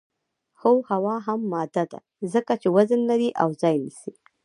هو 0.61 0.75
هوا 0.91 1.15
هم 1.25 1.41
ماده 1.53 1.83
ده 1.91 1.99
ځکه 2.33 2.53
چې 2.61 2.67
وزن 2.77 3.01
لري 3.09 3.29
او 3.41 3.49
ځای 3.61 3.75
نیسي 3.83 4.13